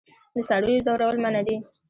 [0.35, 1.57] د څارویو ځورول منع دي.